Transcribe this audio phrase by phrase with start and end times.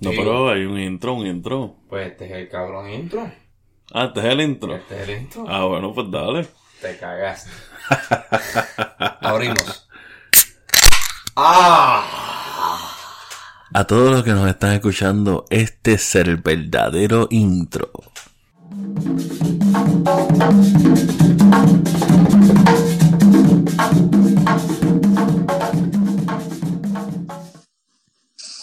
[0.00, 0.16] No, Sí.
[0.16, 1.76] pero hay un intro, un intro.
[1.88, 3.30] Pues este es el cabrón intro.
[3.92, 4.74] Ah, este es el intro.
[4.74, 5.44] Este es el intro.
[5.48, 6.46] Ah, bueno, pues dale.
[6.80, 7.50] Te cagaste.
[9.20, 9.88] Abrimos.
[11.36, 12.04] ¡Ah!
[13.74, 17.90] A todos los que nos están escuchando, este es el verdadero intro.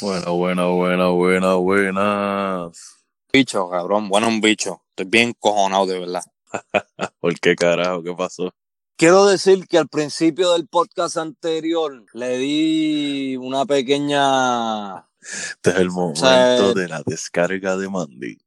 [0.03, 3.05] Bueno, bueno, bueno, bueno, buenas.
[3.31, 4.09] bicho, cabrón.
[4.09, 4.81] Bueno, un bicho.
[4.89, 6.23] Estoy bien cojonado, de verdad.
[7.21, 8.03] ¿Por qué carajo?
[8.03, 8.53] ¿Qué pasó?
[8.97, 15.07] Quiero decir que al principio del podcast anterior le di una pequeña...
[15.21, 18.37] Este es el momento sea, de la descarga de Mandy.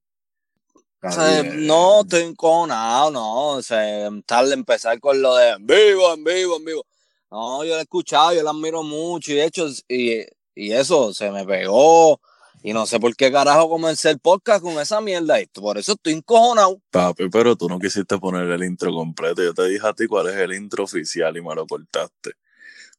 [1.03, 3.49] o sea, no, estoy encojonado, no.
[3.53, 6.87] O sea, tal de empezar con lo de en vivo, en vivo, en vivo.
[7.31, 10.23] No, yo la he escuchado, yo la admiro mucho y de hecho, y,
[10.57, 12.21] y eso se me pegó.
[12.63, 15.41] Y no sé por qué carajo comencé el podcast con esa mierda.
[15.41, 16.81] Y por eso estoy encojonado.
[16.91, 19.45] Papi, pero tú no quisiste poner el intro completo.
[19.45, 22.33] Yo te dije a ti cuál es el intro oficial y me lo cortaste.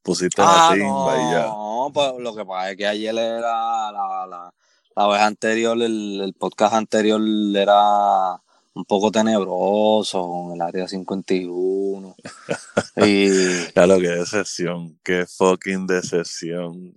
[0.02, 1.46] Pusiste la Ah, timba y ya.
[1.48, 4.54] no, pues lo que pasa es que ayer era la, la,
[4.96, 7.20] la vez anterior, el, el podcast anterior
[7.54, 8.40] era
[8.74, 12.14] un poco tenebroso con el área 51.
[12.96, 13.28] y,
[13.74, 16.94] que es sesión, qué fucking decepción.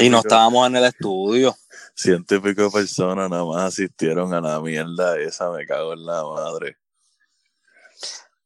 [0.00, 1.56] Y, no estábamos en el estudio.
[1.94, 6.24] ciento y pico personas nada más asistieron a la mierda esa, me cago en la
[6.24, 6.76] madre.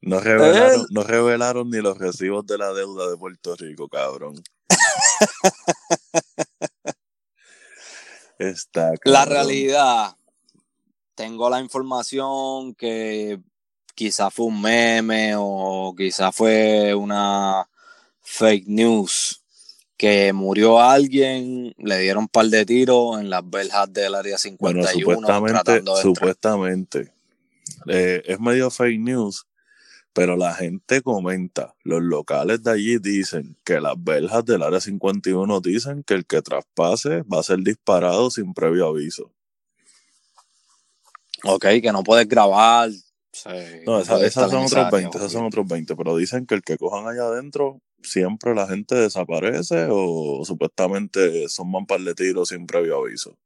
[0.00, 0.84] No revelaron, Eh.
[0.90, 4.40] no revelaron ni los recibos de la deuda de Puerto Rico, cabrón.
[8.38, 10.14] Está La realidad,
[11.18, 13.40] tengo la información que
[13.96, 17.68] quizá fue un meme o quizá fue una
[18.22, 19.42] fake news
[19.96, 24.84] que murió alguien, le dieron un par de tiros en las verjas del área Bueno,
[24.84, 26.14] 51 supuestamente, tratando de entrar.
[26.14, 27.12] supuestamente.
[27.88, 29.44] eh, es medio fake news,
[30.12, 31.74] pero la gente comenta.
[31.82, 36.42] Los locales de allí dicen que las verjas del área 51 dicen que el que
[36.42, 39.32] traspase va a ser disparado sin previo aviso.
[41.44, 42.90] Ok, que no puedes grabar.
[42.90, 43.48] sí,
[43.86, 46.54] No, esa- esas son otros esa área, 20, esas son otros 20, pero dicen que
[46.56, 52.48] el que cojan allá adentro siempre la gente desaparece o supuestamente son par de tiros
[52.50, 53.36] sin previo aviso.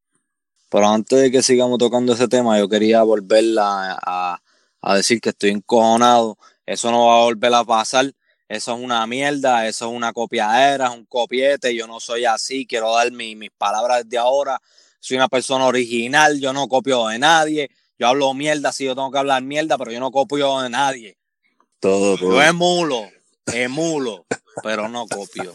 [0.71, 4.43] Pero antes de que sigamos tocando ese tema, yo quería volver a, a-
[4.81, 6.39] a decir que estoy encojonado.
[6.65, 8.13] Eso no va a volver a pasar.
[8.49, 11.75] Eso es una mierda, eso es una copiadera, es un copiete.
[11.75, 14.59] Yo no soy así, quiero dar mi- mis palabras de ahora.
[14.99, 17.71] Soy una persona original, yo no copio de nadie.
[18.03, 21.17] Yo hablo mierda si yo tengo que hablar mierda, pero yo no copio de nadie.
[21.79, 22.33] Todo, todo.
[22.33, 23.09] Yo emulo,
[23.53, 24.27] emulo,
[24.61, 25.55] pero no copio.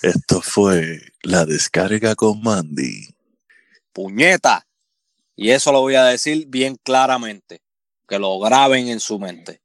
[0.00, 3.14] Esto fue la descarga con Mandy.
[3.92, 4.66] puñeta.
[5.36, 7.60] Y eso lo voy a decir bien claramente.
[8.08, 9.60] Que lo graben en su mente.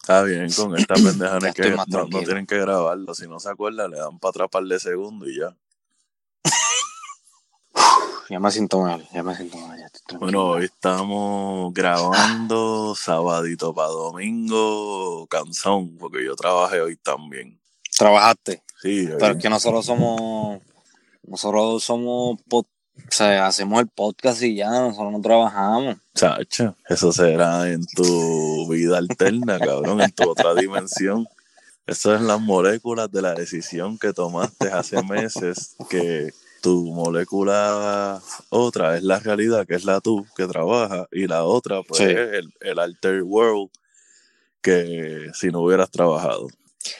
[0.00, 3.16] Está bien, con esta pendeja no, que, no, tienen que grabarlo.
[3.16, 5.56] Si no se acuerdan, le dan para atrás par de segundos y ya.
[8.30, 9.78] Ya me siento mal, ya me siento mal.
[9.78, 9.86] Ya
[10.16, 17.60] Bueno, hoy estamos grabando sabadito para domingo, cansón, porque yo trabajé hoy también.
[17.96, 18.62] Trabajaste.
[18.80, 20.60] Sí, hoy- Pero es que nosotros somos.
[21.26, 22.38] Nosotros somos.
[22.50, 22.64] o
[23.10, 25.96] sea, hacemos el podcast y ya, nosotros no trabajamos.
[26.14, 31.28] chacho, eso será en tu vida alterna, cabrón, en tu otra dimensión.
[31.86, 38.20] Eso es las moléculas de la decisión que tomaste hace meses, que tu molécula
[38.50, 42.04] otra es la realidad, que es la tú que trabaja, y la otra, pues, Sí.
[42.04, 43.70] es el, el alter world,
[44.60, 46.48] que si no hubieras trabajado.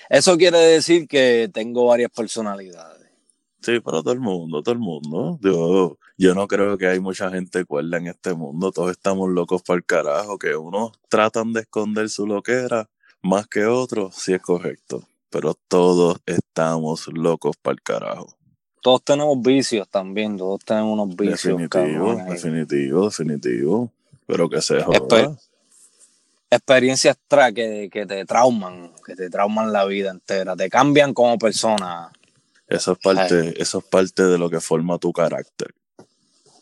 [0.09, 3.09] Eso quiere decir que tengo varias personalidades.
[3.61, 5.39] Sí, para todo el mundo, todo el mundo.
[5.43, 8.71] Yo, yo no creo que hay mucha gente cuerda en este mundo.
[8.71, 10.39] Todos estamos locos para el carajo.
[10.39, 12.89] Que unos tratan de esconder su loquera
[13.21, 15.03] más que otros, sí es correcto.
[15.29, 18.38] Pero todos estamos locos para el carajo.
[18.81, 21.43] Todos tenemos vicios también, todos tenemos unos vicios.
[21.43, 23.93] Definitivo, definitivo, definitivo.
[24.27, 24.85] Pero que se Espe-
[25.25, 25.37] joda.
[26.51, 31.39] experiencias tra que, que te trauman, que te trauman la vida entera, te cambian como
[31.39, 32.11] persona.
[32.69, 35.75] Eso es parte, eso es parte de lo que forma tu carácter.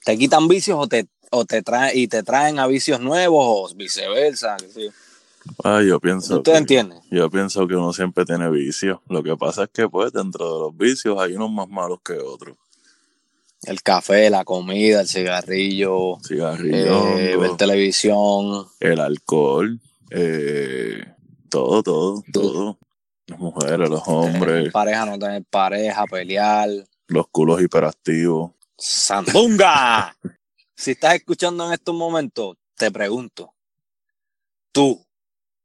[0.04, 3.74] Te quitan vicios o te, o te traen y te traen a vicios nuevos o
[3.74, 4.56] viceversa.
[4.76, 4.90] yo.
[5.64, 6.36] Ah, yo pienso.
[6.38, 6.96] ¿Usted que- entiende?
[7.10, 9.00] Yo pienso que uno siempre tiene vicios.
[9.08, 12.14] Lo que pasa es que, pues, dentro de los vicios hay unos más malos que
[12.14, 12.56] otros.
[13.62, 18.66] El café, la comida, el cigarrillo, Cigarrillo, eh, ver televisión.
[18.80, 21.02] el alcohol, eh,
[21.48, 22.78] todo, todo, todo.
[23.26, 26.68] Las mujeres, los hombres, pareja, no tener pareja, pelear.
[27.08, 28.52] los culos hiperactivos.
[28.78, 30.14] ¡Sandunga!
[30.76, 33.52] si estás escuchando en estos momentos, te pregunto,
[34.70, 35.04] tú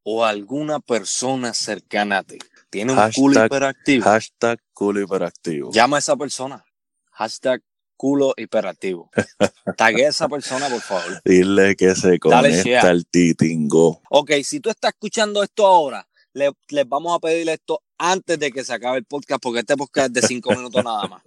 [0.03, 2.37] o alguna persona cercana a ti
[2.69, 5.71] tiene un culo hiperactivo, Hashtag culo hiperactivo.
[5.71, 6.63] llama a esa persona.
[7.11, 7.61] Hashtag
[7.97, 9.11] culo hiperactivo.
[9.77, 11.21] Tague a esa persona, por favor.
[11.25, 14.01] Dile que se conecta al titingo.
[14.09, 18.51] Ok, si tú estás escuchando esto ahora, le- les vamos a pedir esto antes de
[18.51, 21.21] que se acabe el podcast, porque este podcast es de cinco minutos nada más.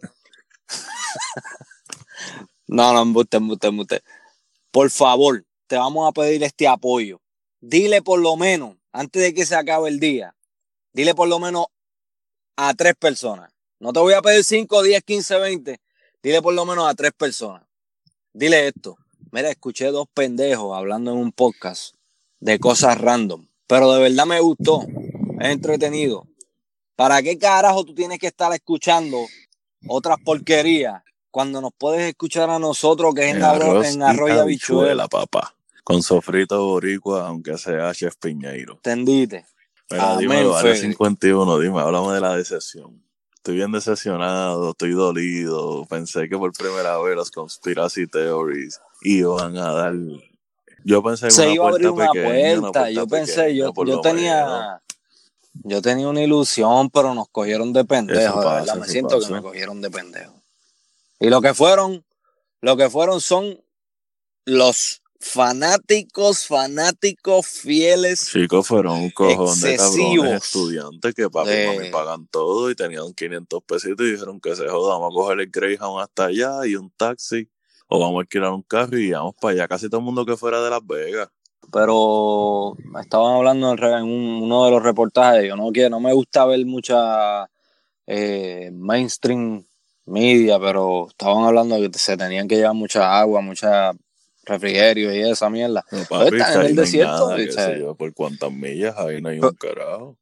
[2.66, 4.02] no, no, embuste, embuste, embuste.
[4.70, 7.20] Por favor, te vamos a pedir este apoyo.
[7.66, 10.36] Dile por lo menos, antes de que se acabe el día,
[10.92, 11.64] dile por lo menos
[12.56, 13.50] a tres personas.
[13.80, 15.80] No te voy a pedir 5, 10, 15, 20.
[16.22, 17.62] Dile por lo menos a tres personas.
[18.34, 18.98] Dile esto.
[19.32, 21.94] Mira, escuché dos pendejos hablando en un podcast
[22.38, 23.48] de cosas random.
[23.66, 24.82] Pero de verdad me gustó.
[25.40, 26.26] Es entretenido.
[26.96, 29.24] ¿Para qué carajo tú tienes que estar escuchando
[29.88, 34.32] otras porquerías cuando nos puedes escuchar a nosotros que es en, arroz, en arroz y
[34.38, 35.08] habichuela?
[35.08, 35.54] papá.
[35.84, 38.74] Con sofrito boricua, aunque sea chef piñeiro.
[38.74, 39.46] ¿Entendiste?
[39.90, 40.88] Mira, Amén, dímelo, Área Fede.
[40.88, 43.04] 51, dime, háblame de la decepción.
[43.36, 45.84] Estoy bien decepcionado, estoy dolido.
[45.84, 49.94] Pensé que por primera vez los conspiracy theories iban a dar.
[50.82, 52.90] Yo pensé en Se iba a abrir una pequeña, puerta.
[52.90, 54.80] Yo pensé, pequeña, yo, yo tenía.
[55.62, 58.42] Yo tenía una ilusión, pero nos cogieron de pendejo.
[58.42, 58.74] Pasa.
[58.76, 59.28] Me siento pasa.
[59.28, 60.34] que me cogieron de pendejo.
[61.20, 62.04] Y lo que fueron,
[62.60, 63.62] lo que fueron son
[64.46, 68.28] los fanáticos, fanáticos fieles.
[68.30, 73.12] Chicos, fueron un cojón de cabrones estudiantes que papi y mami pagan todo y tenían
[73.14, 76.76] 500 pesitos y dijeron que se joda, vamos a coger el Greyhound hasta allá y
[76.76, 77.48] un taxi
[77.88, 79.68] o vamos a alquilar un carro y vamos para allá.
[79.68, 81.28] Casi todo el mundo que fuera de Las Vegas.
[81.72, 85.46] pero estaban hablando en, re- en un- uno de los reportajes.
[85.48, 87.48] Yo no quiero, no me gusta ver mucha
[88.06, 89.64] eh, mainstream
[90.06, 93.92] media, pero estaban hablando que se tenían que llevar mucha agua, mucha
[94.44, 95.84] refrigerio y esa mierda.
[95.90, 99.28] No, Pero están en el no desierto, nada, sé yo, por cuántas millas ahí no
[99.30, 100.16] hay Pero- un carajo.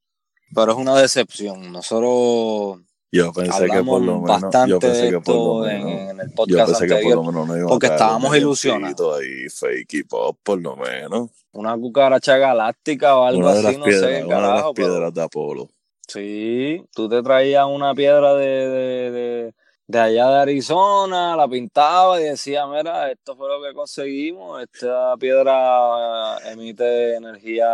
[0.54, 1.72] Pero es una decepción.
[1.72, 2.80] Nosotros
[3.10, 6.10] Yo pensé que por lo menos, bastante yo pensé que por esto lo en, menos,
[6.10, 7.16] en el yo podcast pensé que por anterior.
[7.16, 9.20] lo menos no iba porque estábamos ilusionados.
[9.20, 11.30] ahí fake y pop por lo menos.
[11.52, 14.74] Una cucaracha galáctica o algo así, no piedras, sé una de las carajo.
[14.74, 15.68] pero- piedras de Apolo.
[16.08, 19.54] Sí, tú te traías una piedra de, de, de,
[19.92, 25.14] de allá de Arizona, la pintabas y decías, mira, esto fue lo que conseguimos, esta
[25.18, 27.68] piedra eh, emite energía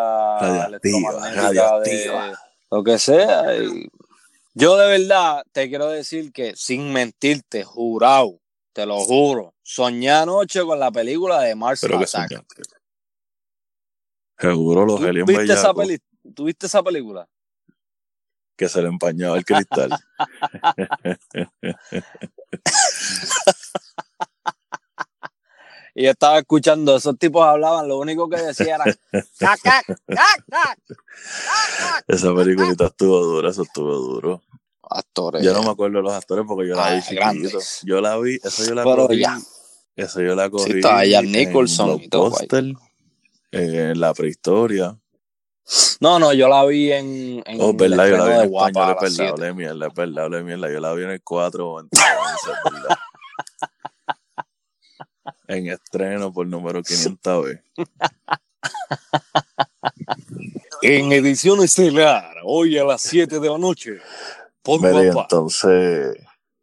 [1.79, 2.37] de
[2.71, 3.57] lo que sea.
[3.57, 3.89] y
[4.53, 8.41] yo de verdad te quiero decir que sin mentirte, jurado,
[8.73, 12.45] te lo juro, soñé anoche con la película de Mars Pero Attack.
[14.37, 17.29] Seguro los ¿Tú aliens viste, esa bellacos peli- ¿Tú viste esa película?
[18.59, 19.91] Que se le empañaba el cristal.
[25.95, 28.85] Y yo estaba escuchando, esos tipos hablaban, lo único que decía era.
[32.07, 34.43] Esa peliculita estuvo dura, eso estuvo duro.
[34.89, 35.43] Actores.
[35.43, 37.21] Yo no me acuerdo de los actores porque yo la Ah, vi chiquito.
[37.21, 37.81] grandes.
[37.83, 39.21] Yo la vi, eso yo la Pero cogí.
[39.21, 39.39] ya.
[39.97, 40.71] Eso yo la cogí.
[40.73, 42.33] estaba Jack en Nicholson y todo,
[43.51, 44.97] eh, en la prehistoria.
[46.01, 48.57] No, no, yo la vi en, en Oh, el verdad, yo la vi en de
[48.57, 50.73] español, es verdad, hablé mierda, es verdad, hablé mierda.
[50.73, 52.99] Yo la vi en el 4 o en el 11, es verdad.
[55.49, 57.61] En estreno por número 500 vez.
[60.83, 63.99] En edición estelar, hoy a las 7 de la noche.
[64.63, 66.17] Por Mira, entonces,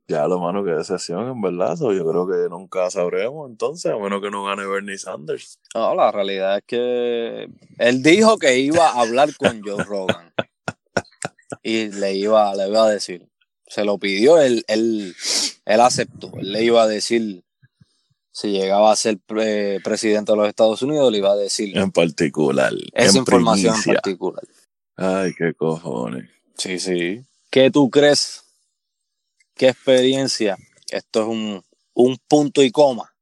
[0.07, 1.75] ya lo malo que decepción, en verdad.
[1.75, 5.59] so, yo creo que nunca sabremos, entonces, a menos que no gane Bernie Sanders.
[5.73, 10.31] No, la realidad es que él dijo que iba a hablar con Joe Rogan.
[11.63, 13.27] y le iba, le iba a decir.
[13.67, 15.15] Se lo pidió, él, él,
[15.65, 16.31] él aceptó.
[16.37, 17.43] Él le iba a decir,
[18.31, 21.91] si llegaba a ser pre- presidente de los Estados Unidos, le iba a decir En
[21.91, 22.71] particular.
[22.93, 23.91] esa en información primicia.
[23.91, 24.43] en particular.
[24.97, 26.29] Ay, qué cojones.
[26.57, 27.21] Sí, sí.
[27.49, 28.43] ¿Qué tú crees?
[29.55, 30.57] ¿Qué experiencia?
[30.89, 33.13] Esto es un, un punto y coma.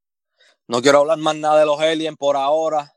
[0.67, 2.95] No quiero hablar más nada de los aliens por ahora.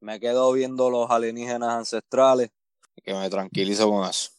[0.00, 2.50] Me quedo viendo los alienígenas ancestrales
[3.04, 4.30] que me tranquilizo con eso.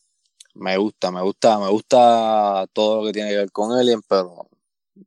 [0.54, 4.50] Me gusta, me gusta, me gusta todo lo que tiene que ver con aliens, pero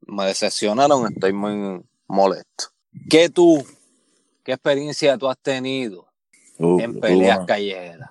[0.06, 2.64] me decepcionaron, estoy muy molesto.
[3.10, 3.62] ¿Qué tú,
[4.42, 6.08] qué experiencia tú has tenido
[6.58, 8.10] Uh, en peleas una- callejeras?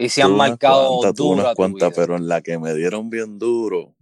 [0.00, 3.10] Y se han marcado cuantas, tuve duro unas cuantas, pero en la que me dieron
[3.10, 3.94] bien duro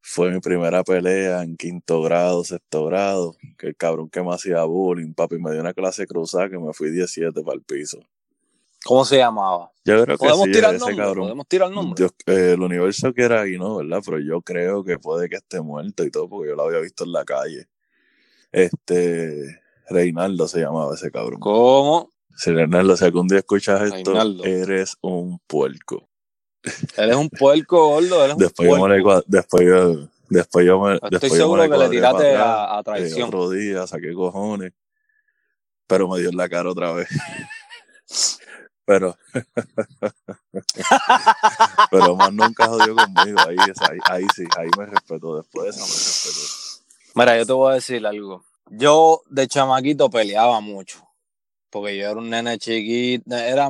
[0.00, 4.64] fue mi primera pelea en quinto grado, sexto grado, que el cabrón que me hacía
[4.64, 8.00] bullying, papi, me dio una clase cruzada que me fui 17 para el piso.
[8.84, 9.70] ¿Cómo se llamaba?
[9.84, 11.22] Yo creo que ¿Podemos sí, tirar ese nombre?
[11.22, 11.94] ¿Podemos tirar nombre?
[11.96, 13.76] Dios, eh, el universo quiera ahí, ¿no?
[13.76, 14.02] ¿Verdad?
[14.04, 17.04] Pero yo creo que puede que esté muerto y todo, porque yo lo había visto
[17.04, 17.68] en la calle.
[18.50, 21.38] Este, Reinaldo se llamaba ese cabrón.
[21.40, 22.15] ¿Cómo?
[22.36, 24.12] Si Reinaldo, si algún día escuchas esto,
[24.44, 26.08] eres un puerco.
[26.96, 28.88] Él es un puerco gordo, él es un Después yo puerco.
[28.88, 32.36] me le después yo, después yo me, Estoy después yo seguro me que le tiraste
[32.36, 33.28] a, a eh, traición.
[33.28, 34.72] otro día, saqué cojones,
[35.86, 37.08] pero me dio en la cara otra vez.
[38.88, 39.16] Pero,
[41.90, 43.40] pero más nunca jodió conmigo.
[43.48, 45.38] Ahí, ahí, ahí sí, ahí me respetó.
[45.38, 46.40] Después de eso me respetó.
[47.16, 48.44] Mira, yo te voy a decir algo.
[48.70, 51.04] Yo de chamaquito peleaba mucho.
[51.70, 53.68] Porque yo era un nene chiquito, era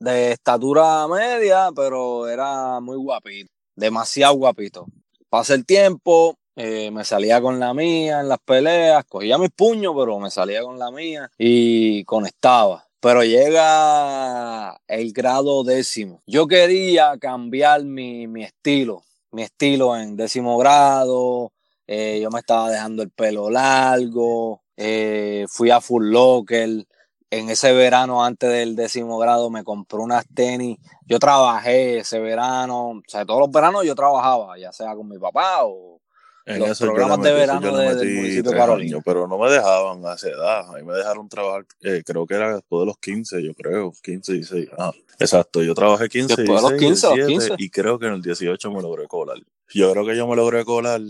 [0.00, 3.50] de estatura media, pero era muy guapito.
[3.74, 4.86] Demasiado guapito.
[5.28, 9.94] Pasa el tiempo, eh, me salía con la mía en las peleas, cogía mis puños,
[9.96, 12.86] pero me salía con la mía y conectaba.
[13.00, 16.22] Pero llega el grado décimo.
[16.26, 21.52] Yo quería cambiar mi, mi estilo, mi estilo en décimo grado,
[21.86, 26.86] eh, yo me estaba dejando el pelo largo, eh, fui a Full Locker.
[27.30, 30.78] En ese verano, antes del décimo grado, me compré unas tenis.
[31.06, 35.18] Yo trabajé ese verano, o sea, todos los veranos yo trabajaba, ya sea con mi
[35.18, 36.00] papá o
[36.46, 38.94] En Los programas de verano yo de- del municipio de tres Carolina.
[38.96, 40.74] años, pero no me dejaban a esa edad.
[40.74, 44.32] Ahí me dejaron trabajar, eh, creo que era después de los 15, yo creo, 15,
[44.32, 44.70] 16.
[44.78, 47.62] Ah, exacto, yo trabajé 15, Después de los 16, 15, los 17, 15.
[47.62, 49.36] y creo que en el 18 me logré colar.
[49.68, 51.02] Yo creo que yo me logré colar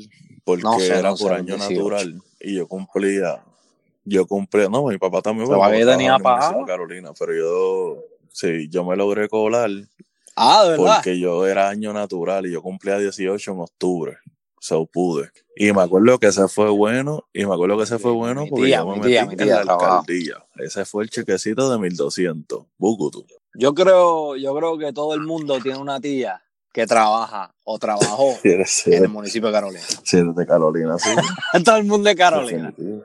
[0.42, 1.68] porque No sé, era no por los año 18.
[1.70, 3.40] natural y yo cumplía,
[4.08, 5.48] yo cumplía, no, mi papá también.
[5.48, 6.64] ¿Pero mi papá tenía pagado?
[6.66, 9.70] Carolina, pero yo, sí, yo me logré colar
[10.40, 10.96] Ah, de verdad.
[10.96, 14.18] porque yo era año natural y yo cumplía 18 en octubre.
[14.60, 15.30] So pude.
[15.56, 18.50] Y me acuerdo que ese fue bueno, y me acuerdo que ese fue bueno mi
[18.50, 20.44] porque tía, yo me mi metí tía, mi en tía la alcaldía.
[20.56, 22.66] Ese fue el chequecito de 1200.
[22.76, 23.26] Bucutu.
[23.54, 26.40] Yo creo, yo creo que todo el mundo tiene una tía
[26.78, 29.82] que trabaja o trabajó en el municipio de Carolina.
[30.04, 31.10] si eres de Carolina, sí.
[31.64, 32.72] todo el mundo de Carolina.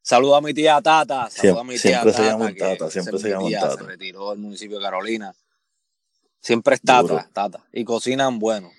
[0.00, 1.28] Saludo a mi tía Tata.
[1.30, 2.30] Saludo a mi tía Siempre se Tata.
[2.30, 3.76] llaman que Tata, siempre se tía, Tata.
[3.78, 5.34] Se retiró del municipio de Carolina.
[6.40, 7.24] Siempre es Tata, Duro.
[7.32, 7.64] Tata.
[7.72, 8.70] Y cocinan bueno.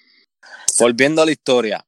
[0.79, 1.85] Volviendo a la historia.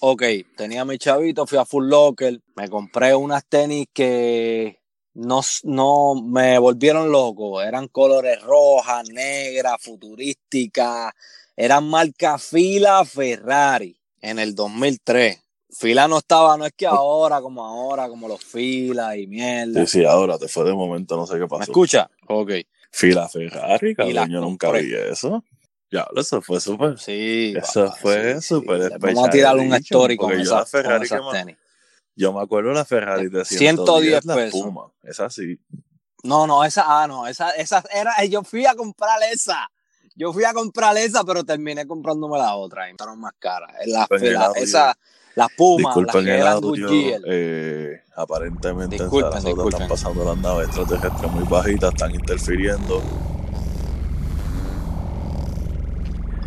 [0.00, 0.22] Ok,
[0.56, 4.80] tenía mi chavito, fui a Full Locker, me compré unas tenis que
[5.16, 7.62] no, no me volvieron loco.
[7.62, 11.12] Eran colores rojas, negras, futurísticas.
[11.56, 15.42] Eran marca Fila Ferrari en el 2003.
[15.70, 19.80] Fila no estaba, no es que ahora, como ahora, como los Fila y mierda.
[19.86, 21.62] Sí, sí, ahora te fue de momento, no sé qué ¿Me pasó.
[21.62, 22.10] escucha?
[22.28, 22.52] Ok.
[22.90, 25.42] Fila Ferrari, cabrón, yo nunca vi eso.
[25.90, 26.98] Ya, eso fue súper.
[26.98, 27.54] Sí.
[27.56, 28.98] Eso papá, fue súper sí.
[28.98, 31.56] Vamos a tirar un story con esas, con Ferrari esas tenis.
[32.16, 34.60] Yo me acuerdo de la Ferrari de 110 110, la pesos.
[34.62, 34.90] Puma.
[35.02, 35.60] Es así.
[36.22, 39.70] No, no, esa, ah, no, esa, esa era, yo fui a comprar esa.
[40.14, 43.70] Yo fui a comprar esa, pero terminé comprándome la otra y me más caras.
[43.86, 44.62] La, Disculpen el la- audio.
[44.62, 44.98] esa,
[45.34, 46.88] las Pumas, las Disculpen que el eran audio.
[47.26, 49.72] Eh, aparentemente Disculpen, en disculpen.
[49.74, 53.02] están pasando las naves extraterrestres muy bajitas, están interfiriendo.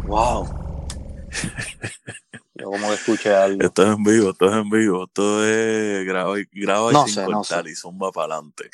[0.08, 0.48] Wow.
[2.60, 3.64] Yo como que escuché algo.
[3.64, 7.06] Esto es en vivo, esto es en vivo, esto es graba, y- graba y No
[7.06, 7.72] sin sé, no cortar sé.
[7.72, 8.70] y zumba para adelante.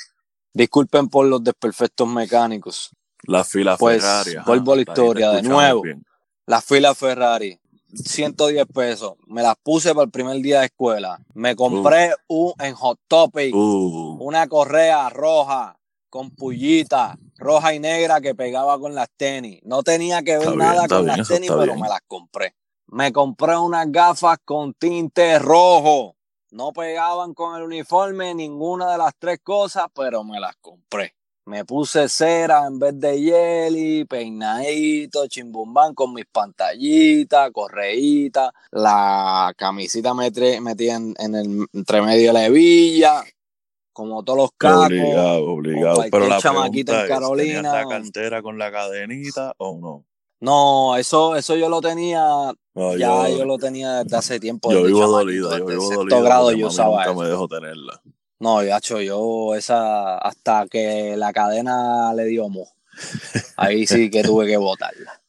[0.53, 2.89] Disculpen por los desperfectos mecánicos.
[3.23, 4.35] La fila Pues, Ferrari.
[4.37, 5.81] ajá, vuelvo a la historia de nuevo.
[5.81, 6.03] bien.
[6.47, 7.59] Las filas Ferrari,
[7.93, 9.13] 110 pesos.
[9.27, 11.19] Me las puse para el primer día de escuela.
[11.33, 15.77] Me compré un, en Hot Topic Uh, una correa roja
[16.09, 19.59] con pullita, roja y negra que pegaba con las tenis.
[19.63, 22.55] No tenía que ver Está nada con bien, las tenis, pero me las compré.
[22.87, 26.15] Me compré unas gafas con tinte rojo.
[26.51, 31.13] No pegaban con el uniforme ninguna de las tres cosas, pero me las compré.
[31.47, 40.15] Me puse cera en vez de jelly, peinadito, chimbumbán con mis pantallitas, correitas, la camisita
[40.15, 43.23] metí, metí en, en el entre medio de la hebilla,
[43.93, 44.85] como todos los cacos.
[44.87, 46.03] obligado, obligado.
[46.09, 50.05] Pero la chamaquita en pregunta es, Carolina, ¿tenías la cartera con la cadenita o no?
[50.45, 52.21] No, eso, eso yo lo tenía,
[52.75, 54.71] No, ya yo, yo lo tenía desde hace tiempo.
[54.71, 57.15] yo vivo dolido, yo vivo sexto dolido grado yo usaba nunca eso.
[57.19, 57.99] me dejó tenerla.
[58.37, 62.67] No, gacho, yo esa hasta que la cadena le dio mo.
[63.57, 65.19] Ahí sí que tuve que botarla.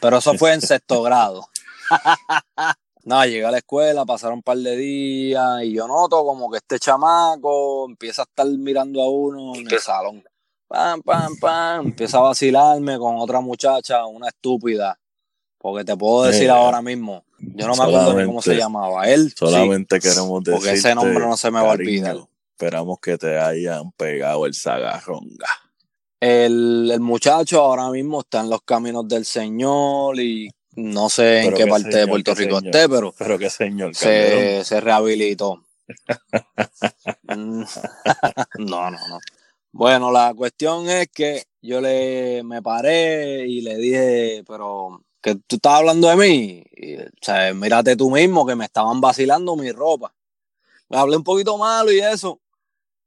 [0.00, 1.48] Pero eso fue en sexto grado.
[3.02, 6.58] Nada, llegué a la escuela, pasaron un par de días y yo noto como que
[6.58, 10.22] este chamaco empieza a estar mirando a uno en el salón.
[10.68, 11.86] Pam, pam, pam.
[11.86, 14.98] Empieza a vacilarme con otra muchacha, una estúpida.
[15.58, 19.08] Porque te puedo decir Mira, ahora mismo, yo no me acuerdo ni cómo se llamaba.
[19.08, 19.36] Él, sí.
[19.38, 22.16] Solamente queremos decir porque ese nombre no se me va a olvidar.
[22.52, 25.48] Esperamos que te hayan pegado el sagarronga.
[26.20, 31.50] El, el muchacho ahora mismo está en los caminos del Señor y no sé en
[31.54, 32.76] qué qué parte de Puerto Rico señor.
[32.76, 34.40] esté, pero Pero qué señor, Calderón.
[34.40, 35.62] se, se rehabilitó.
[37.30, 37.62] Mm,
[38.58, 39.18] no, no, no.
[39.72, 45.56] Bueno, la cuestión es que yo le me paré y le dije, pero que tú
[45.56, 49.70] estás hablando de mí, y, o sea, mírate tú mismo que me estaban vacilando mi
[49.72, 50.14] ropa.
[50.88, 52.40] Me hablé un poquito malo y eso.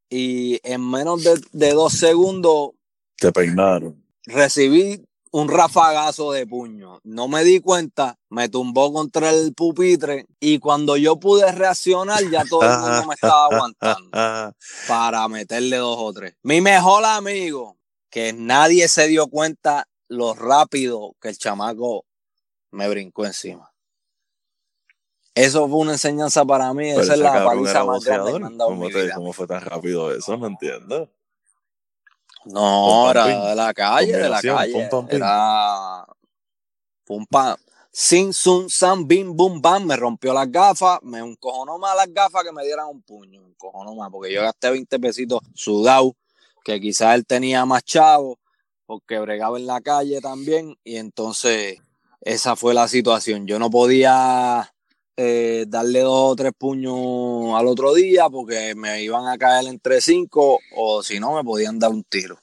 [0.08, 2.72] Y en menos de, de dos segundos
[3.16, 4.04] Te peinaron.
[4.26, 5.04] recibí
[5.34, 7.00] un rafagazo de puño.
[7.04, 12.44] No me di cuenta, me tumbó contra el pupitre y cuando yo pude reaccionar ya
[12.44, 14.10] todo el mundo me estaba aguantando
[14.88, 16.36] para meterle dos o tres.
[16.42, 17.78] Mi mejor amigo,
[18.10, 22.04] que nadie se dio cuenta lo rápido que el chamaco
[22.70, 23.72] me brincó encima.
[25.34, 26.90] Eso fue una enseñanza para mí.
[26.90, 29.02] pero Esa es la paliza más grande que me han dado en ¿Cómo, mi te-
[29.04, 29.14] vida.
[29.14, 30.36] ¿Cómo fue tan rápido eso?
[30.36, 31.10] No entiendo.
[32.46, 34.88] No, era de la calle, de la calle.
[34.90, 35.06] pum.
[35.10, 36.04] Era
[37.04, 37.56] pum pam.
[37.90, 39.84] Sin, sun, san, bim, bum, bam.
[39.84, 40.98] Me rompió las gafas.
[41.02, 43.42] Me encojonó más las gafas que me dieran un puño.
[43.42, 46.16] Me encojonó más porque yo gasté 20 pesitos sudado,
[46.64, 48.38] que quizás él tenía más chavo,
[48.86, 50.76] porque bregaba en la calle también.
[50.84, 51.78] Y entonces,
[52.22, 53.46] esa fue la situación.
[53.46, 54.71] Yo no podía
[55.16, 60.00] eh, darle dos o tres puños al otro día porque me iban a caer entre
[60.00, 62.38] cinco o si no me podían dar un tiro.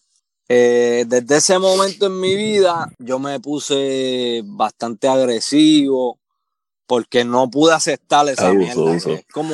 [0.47, 6.17] Eh, desde ese momento en mi vida yo me puse bastante agresivo
[6.87, 8.81] porque no pude aceptar esa Abuso, mierda.
[8.91, 9.13] abuso.
[9.13, 9.53] Es como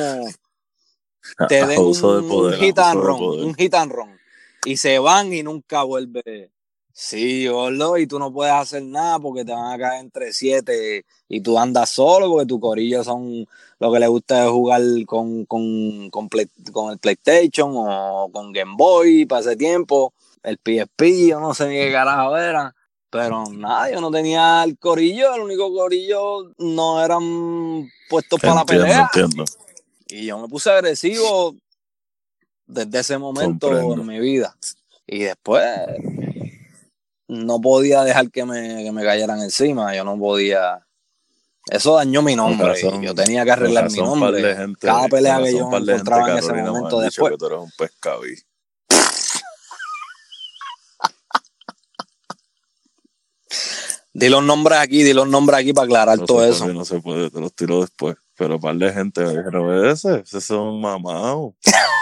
[1.48, 4.18] te den Abuso de un, poder, un hit and run, un hit and run,
[4.64, 6.50] y se van y nunca vuelve.
[6.98, 11.04] Sí, gordo, y tú no puedes hacer nada porque te van a caer entre siete
[11.28, 13.46] y tú andas solo porque tu corillo son
[13.78, 18.50] lo que le gusta es jugar con, con, con, Play- con el PlayStation o con
[18.50, 22.74] Game Boy para ese tiempo, el PSP, yo no sé ni qué carajo era.
[23.10, 28.64] Pero nada, yo no tenía el corillo, el único corillo no eran puestos para la
[28.64, 29.10] pelea.
[29.12, 29.44] entiendo.
[30.08, 31.56] Y yo me puse agresivo
[32.66, 34.00] desde ese momento Comprendo.
[34.00, 34.56] en mi vida.
[35.06, 35.62] Y después
[37.28, 39.94] no podía dejar que me, que me cayeran encima.
[39.94, 40.86] Yo no podía.
[41.68, 42.68] Eso dañó mi nombre.
[42.68, 44.40] razón- yo tenía que arreglar mi nombre.
[44.40, 47.32] de gente- Cada pelea que yo encontraba en ese momento después.
[47.32, 48.34] que tú eres un pescabí.
[54.12, 56.66] Di los nombres aquí, di los nombres aquí para aclarar No todo eso.
[56.72, 58.16] no se puede, te los tiro después.
[58.36, 61.54] Pero par de gente me dijeron, ese, ese son mamados.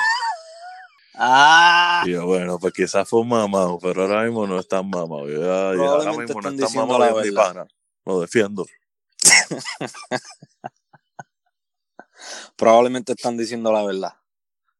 [1.16, 4.88] Ah, Y yo, bueno, pues quizás fue un mamado, pero ahora mismo no es tan
[4.90, 5.28] mamado.
[5.28, 7.66] Yo ya- ya ahora mismo no están es tan mamado mi pana.
[8.04, 8.66] Lo defiendo.
[12.56, 14.14] probablemente están diciendo la verdad.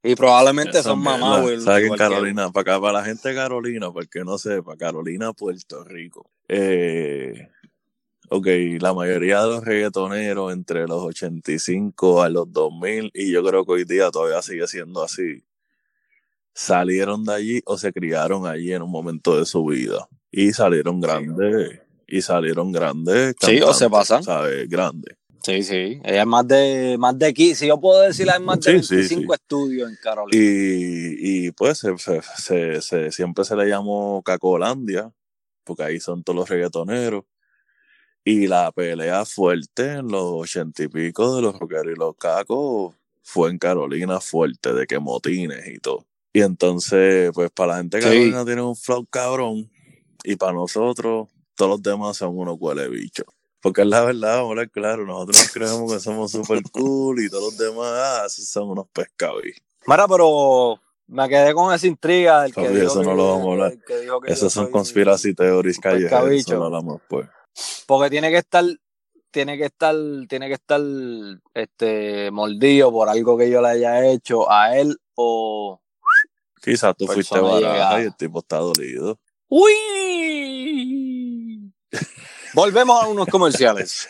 [0.03, 1.61] Y probablemente Esa son güey.
[1.61, 2.51] ¿Sabes que en Carolina?
[2.53, 6.31] Para acá, para la gente de Carolina, para el que no sepa, Carolina, Puerto Rico.
[6.47, 7.49] Eh,
[8.29, 8.47] ok,
[8.81, 13.73] la mayoría de los reggaetoneros entre los 85 a los 2000, y yo creo que
[13.73, 15.43] hoy día todavía sigue siendo así,
[16.55, 20.09] salieron de allí o se criaron allí en un momento de su vida.
[20.31, 23.35] Y salieron grandes, y salieron grandes.
[23.41, 24.23] Sí, o se pasan.
[24.23, 24.69] ¿Sabes?
[24.69, 25.17] Grandes.
[25.43, 26.01] Sí, sí.
[26.05, 27.55] Ella es más de, más de aquí.
[27.55, 29.39] Si yo puedo decir, hay más de Sí, sí, 25 sí.
[29.41, 30.43] estudios en Carolina.
[30.43, 35.13] Y, y pues se, se- se- se- siempre se le llamó Cacolandia,
[35.65, 37.25] porque ahí son todos los reggaetoneros.
[38.25, 42.95] Y la pelea fuerte en los ochenta y pico de los rockeros y los cacos
[43.23, 46.07] fue en Carolina fuerte, de que motines y todo.
[46.35, 48.45] Y entonces, pues para la gente de Sí.
[48.45, 49.71] Tiene un flow cabrón,
[50.25, 53.27] y para nosotros todos los demás son unos huele bichos.
[53.61, 57.25] Porque es la verdad, vamos a hablar claro, nosotros nos creemos que somos super cool
[57.25, 59.43] y todos los demás ah, son unos pescados.
[59.87, 63.47] Mira, pero me quedé con esa intriga del que dijo eso que- no lo vamos
[63.47, 63.73] a hablar.
[63.87, 63.95] que
[64.27, 67.29] que Esas son conspiracy theories callejeras, eso hablamos pues.
[67.87, 68.65] Porque tiene que estar,
[69.31, 69.95] tiene que estar,
[70.29, 70.81] tiene que estar
[71.55, 75.81] este mordido por algo que yo le haya hecho a él o.
[76.65, 78.03] Quizás tú fuiste baraja llegada.
[78.03, 79.21] y el tipo está dolido.
[79.49, 79.73] ¡Uy!
[82.55, 84.09] Volvemos a unos comerciales.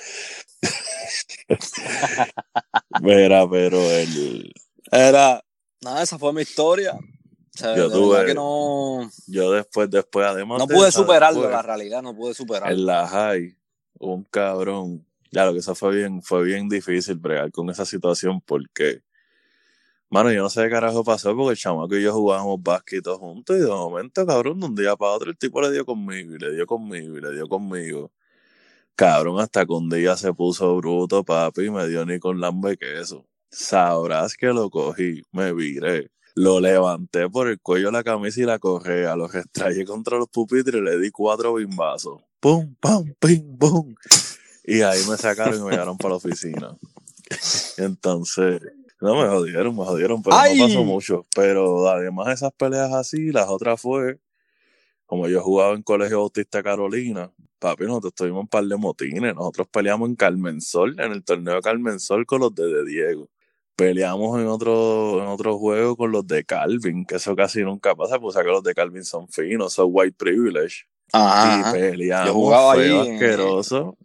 [3.01, 4.53] Mira, pero el,
[4.91, 5.43] Era.
[5.83, 6.95] Nada, esa fue mi historia.
[6.95, 9.09] O sea, Yo de tuve- verdad que no.
[9.27, 12.75] yo después, después, además No de pude superarlo, después, la realidad, no pude superarlo.
[12.77, 13.57] En la high,
[14.01, 15.07] un cabrón.
[15.31, 19.03] Lo que eso fue bien, fue bien difícil bregar con esa situación porque,
[20.15, 23.57] mano, yo no sé qué carajo pasó porque el chamaco y yo jugábamos básquet juntos
[23.57, 26.39] y de momento, cabrón, de un día para otro el tipo le dio conmigo y
[26.39, 28.13] le dio conmigo y le dio conmigo.
[28.95, 32.77] Cabrón, hasta que un día se puso bruto, papi, y me dio ni con lambe
[32.77, 33.27] queso.
[33.51, 36.13] Sabrás que lo cogí, me viré.
[36.37, 40.81] Lo levanté por el cuello la camisa y la correa, lo extraí contra los pupitres
[40.81, 42.23] y le di cuatro bimbazos.
[42.39, 43.93] ¡Pum, pam, pim, pum!
[44.63, 46.77] Y ahí me sacaron y me llevaron para la oficina.
[47.79, 48.61] Entonces,
[49.01, 50.59] no me jodieron, me jodieron, pero ¡Ay!
[50.59, 51.27] no pasó mucho.
[51.35, 54.19] Pero además de esas peleas así, las otras fue,
[55.07, 59.35] como yo jugaba en Colegio Bautista Carolina, papi, nosotros tuvimos un par de motines.
[59.35, 63.29] Nosotros peleamos en Carmensol, en el torneo de Carmensol con los de, de Diego.
[63.77, 68.21] Peleamos en otro, en otro juego con los de Calvin, que eso casi nunca pasa,
[68.21, 70.85] pues que los de Calvin son finos, son white privilege.
[71.13, 71.71] Ajá.
[71.71, 73.97] y peleamos Yo jugaba feo, ahí asqueroso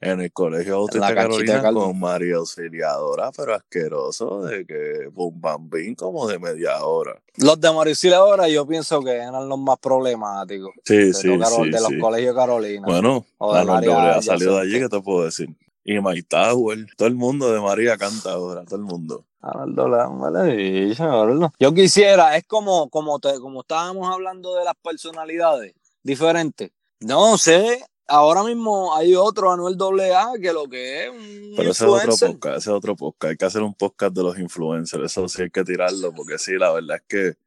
[0.00, 5.68] en el colegio Bautista la Carolina con María Auxiliadora, pero asqueroso de que pum bam
[5.68, 7.20] bim como de media hora.
[7.36, 10.72] Los de Mauricio ahora yo pienso que eran los más problemáticos.
[10.84, 11.28] Sí, De, sí, sí.
[11.28, 11.98] de los sí.
[11.98, 12.86] colegios Carolina.
[12.86, 14.78] Bueno, Doble ha salido de allí.
[14.78, 15.48] ¿qué te puedo decir?
[15.84, 19.24] Y Mike Tower, todo el mundo de María canta ahora, todo el mundo.
[19.42, 21.50] La.
[21.58, 26.70] Yo quisiera, es como, como, te, como estábamos hablando de las personalidades diferentes.
[27.00, 31.84] No sé, ahora mismo hay otro Anuel AA que lo que es un Pero ese
[31.84, 33.30] es otro podcast, ese es otro podcast.
[33.30, 36.52] Hay que hacer un podcast de los influencers, eso sí hay que tirarlo, porque sí,
[36.58, 37.38] la verdad es que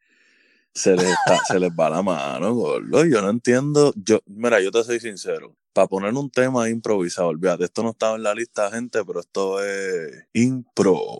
[0.73, 3.05] se les, está, se les va la mano, gordo.
[3.05, 3.93] Yo no entiendo.
[3.95, 5.55] Yo, mira, yo te soy sincero.
[5.71, 9.63] Para poner un tema improvisado, olvídate, esto no estaba en la lista, gente, pero esto
[9.63, 11.19] es impro.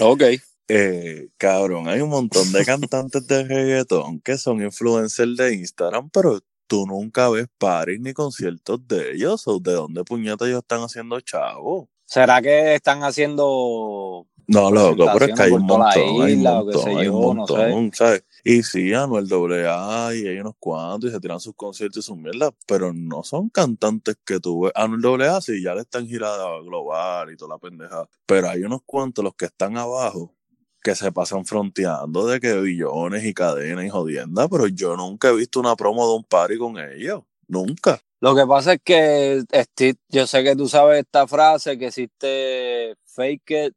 [0.00, 0.22] Ok.
[0.68, 6.40] Eh, cabrón, hay un montón de cantantes de reggaetón que son influencers de Instagram, pero
[6.72, 9.46] tú nunca ves paris ni conciertos de ellos.
[9.46, 11.90] ¿O ¿De dónde puñetas ellos están haciendo chavo?
[12.06, 17.10] ¿Será que están haciendo No, loco, pero es que hay un montón, hay un hay
[17.10, 18.24] montón, ¿sabes?
[18.42, 22.16] Y sí, Anuel AA y hay unos cuantos y se tiran sus conciertos y sus
[22.16, 24.72] mierdas, pero no son cantantes que tú ves.
[24.74, 28.80] Anuel AA sí, ya le están girada global y toda la pendeja, pero hay unos
[28.86, 30.34] cuantos, los que están abajo,
[30.82, 35.36] que se pasan fronteando de que billones y cadenas y jodienda, pero yo nunca he
[35.36, 38.00] visto una promo de un party con ellos, nunca.
[38.20, 42.96] Lo que pasa es que Steve, yo sé que tú sabes esta frase que existe
[43.06, 43.74] fake it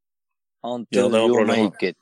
[0.62, 1.64] until Yo no tengo you problema.
[1.70, 1.98] make it.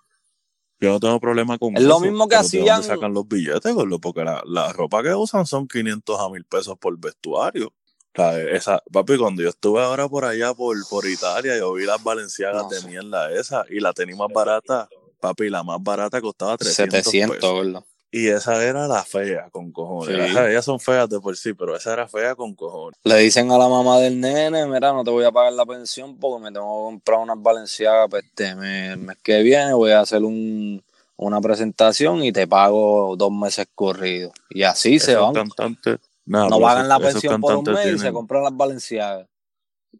[0.81, 1.87] Yo no tengo problema con Es eso.
[1.89, 3.99] lo mismo que pero ¿de dónde hacían- sacan los billetes, gordo?
[3.99, 7.73] Porque la, la ropa que usan son 500 a 1000 pesos por vestuario.
[8.15, 12.63] Esa, papi, cuando yo estuve ahora por allá, por, por Italia, yo vi las valenciagas
[12.63, 12.87] No de sé.
[12.87, 14.87] mierda esa y la tenía más barata.
[15.19, 17.65] Papi, la más barata costaba 300 700, pesos.
[17.65, 17.83] ¿verdad?
[18.11, 20.31] Y esa era la fea, con cojones.
[20.31, 20.37] Sí.
[20.37, 22.99] Ellas son feas de por sí, pero esa era fea con cojones.
[23.03, 26.19] Le dicen a la mamá del nene, mira, no te voy a pagar la pensión
[26.19, 29.91] porque me tengo que comprar unas valenciagas para este mes, el mes que viene, voy
[29.91, 30.83] a hacer un,
[31.15, 34.31] una presentación y te pago dos meses corridos.
[34.51, 35.33] Y así se Esos van.
[35.33, 35.97] cantantes...
[36.25, 39.27] Nah, No pagan la pensión por un mes y se compran las valenciagas.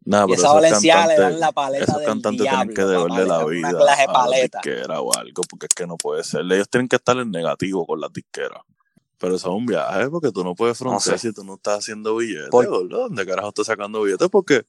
[0.05, 3.25] Nah, Y esa valenciaga le dan la paleta Esos del cantantes diablo, tienen que deberle
[3.25, 6.23] la papá, vida una clase a la disquera o algo, porque es que no puede
[6.23, 6.41] ser.
[6.41, 8.61] Ellos tienen que estar en negativo con las disqueras.
[9.17, 11.29] Pero eso es un viaje, porque tú no puedes frontear sé.
[11.29, 12.89] si tú no estás haciendo billetes, Por-.
[12.89, 14.27] ¿Dónde carajo estás sacando billetes?
[14.29, 14.65] Porque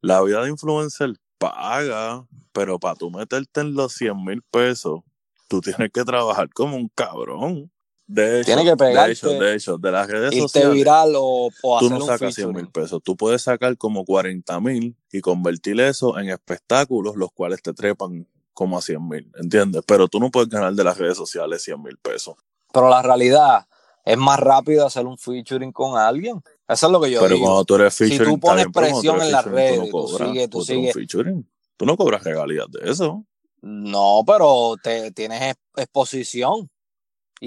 [0.00, 5.00] la vida de influencer paga, pero para tú meterte en los 100 mil pesos,
[5.48, 7.70] tú tienes que trabajar como un cabrón.
[8.06, 11.12] De hecho, Tienes que de hecho, pegarte, de hecho, de las redes Irte sociales viral
[11.16, 12.72] o, o tú hacer no sacas 100 mil featuring.
[12.72, 13.02] pesos.
[13.02, 18.28] Tú puedes sacar como 40 mil y convertir eso en espectáculos, los cuales te trepan
[18.52, 19.82] como a 100 mil, ¿entiendes?
[19.86, 22.36] Pero tú no puedes ganar de las redes sociales 100 mil pesos.
[22.72, 23.66] Pero la realidad
[24.04, 26.42] es más rápido hacer un featuring con alguien.
[26.68, 27.46] Eso es lo que yo pero digo.
[27.46, 29.90] cuando tú eres Si tú featuring, pones pero presión en las featuring, redes, tú no
[29.90, 31.50] cobras tú featuring.
[31.76, 33.24] Tú no cobras regalías de eso.
[33.62, 36.68] No, pero te tienes ex- exposición.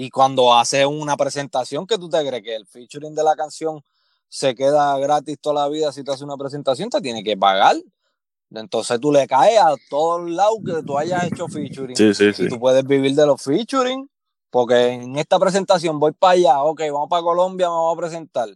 [0.00, 3.82] Y cuando haces una presentación, que tú te crees que el featuring de la canción
[4.28, 7.74] se queda gratis toda la vida si tú haces una presentación, te tiene que pagar.
[8.52, 11.96] Entonces tú le caes a todos lados que tú hayas hecho featuring.
[11.96, 12.44] Sí, sí, sí.
[12.44, 14.08] Y tú puedes vivir de los featuring,
[14.50, 18.48] porque en esta presentación voy para allá, ok, vamos para Colombia, me voy a presentar.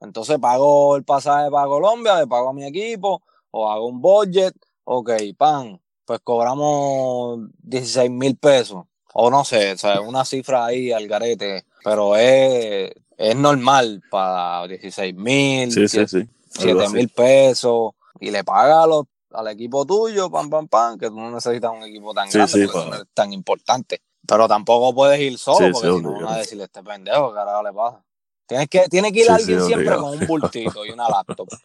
[0.00, 4.54] Entonces pago el pasaje para Colombia, le pago a mi equipo, o hago un budget,
[4.84, 8.86] ok, pan, pues cobramos 16 mil pesos,
[9.20, 14.64] o no sé, o sea, una cifra ahí al garete, pero es, es normal para
[14.68, 16.18] 16 mil, Sí, sí, sí.
[16.18, 16.94] Algo 7 así.
[16.94, 21.16] mil pesos, y le paga a los- al equipo tuyo, pam, pam, pam, que tú
[21.16, 24.00] no necesitas un equipo tan grande, no es tan importante.
[24.26, 27.62] Pero tampoco puedes ir solo, porque si no van a decirle este pendejo, ¿qué carajo
[27.64, 28.04] le pasa?
[28.46, 30.02] Tienes que, tiene que ir alguien siempre obligado.
[30.02, 31.48] con un bultito y una laptop.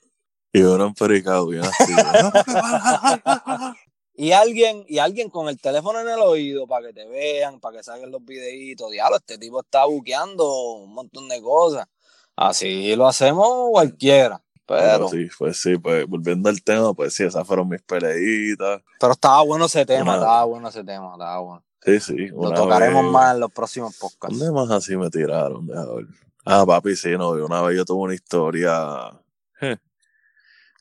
[0.56, 1.92] Y ahora un pericado bien así.
[4.16, 7.78] Y alguien, y alguien con el teléfono en el oído para que te vean, para
[7.78, 8.92] que salgan los videitos.
[8.92, 11.88] Diablo, este tipo está buqueando un montón de cosas.
[12.36, 14.42] Así lo hacemos cualquiera.
[14.66, 18.82] Pero, Pero sí, pues sí, pues volviendo al tema, pues sí, esas fueron mis peleitas.
[19.00, 20.18] pero estaba bueno ese tema, Nada.
[20.20, 21.64] estaba bueno ese tema, estaba bueno.
[21.84, 22.28] Sí, sí.
[22.30, 24.40] Lo una tocaremos vez- más en los próximos podcasts.
[24.40, 25.68] ¿Dónde más así me tiraron?
[25.68, 26.06] Deja ver.
[26.46, 27.32] Ah, papi, sí, no.
[27.32, 29.10] Una vez yo tuve una historia